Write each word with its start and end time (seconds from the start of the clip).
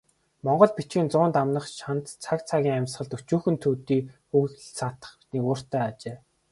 Монгол 0.45 0.71
бичгийн 0.75 1.09
зуун 1.11 1.31
дамнах 1.33 1.65
шандас 1.79 2.13
цаг 2.23 2.39
цагийн 2.49 2.77
амьсгалд 2.79 3.15
өчүүхэн 3.17 3.55
төдий 3.63 4.01
үл 4.39 4.51
саатах 4.77 5.11
нигууртай 5.31 5.83
ажээ. 5.89 6.17